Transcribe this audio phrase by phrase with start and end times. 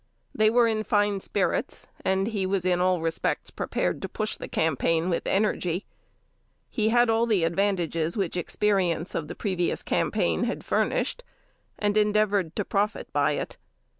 [0.33, 4.47] They were in fine spirits, and he was in all respects prepared to push the
[4.47, 5.85] campaign with energy.
[6.71, 11.23] He had all the advantages which experience of the previous campaign had furnished,
[11.77, 13.57] and endeavored to profit by it.